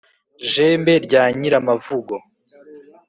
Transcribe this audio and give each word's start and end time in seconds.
jembe 0.51 0.93
rya 1.05 1.23
nyiramavugo 1.39 2.15